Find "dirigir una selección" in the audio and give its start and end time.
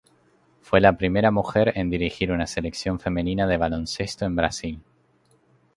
1.91-2.99